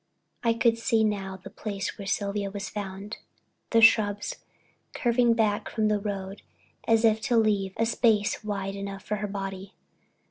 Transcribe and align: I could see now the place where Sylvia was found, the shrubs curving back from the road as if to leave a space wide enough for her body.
I 0.43 0.53
could 0.55 0.79
see 0.79 1.03
now 1.03 1.37
the 1.37 1.51
place 1.51 1.95
where 1.99 2.07
Sylvia 2.07 2.49
was 2.49 2.69
found, 2.69 3.17
the 3.69 3.81
shrubs 3.81 4.37
curving 4.95 5.35
back 5.35 5.69
from 5.69 5.89
the 5.89 5.99
road 5.99 6.41
as 6.87 7.05
if 7.05 7.21
to 7.21 7.37
leave 7.37 7.73
a 7.77 7.85
space 7.85 8.43
wide 8.43 8.73
enough 8.75 9.03
for 9.03 9.17
her 9.17 9.27
body. 9.27 9.75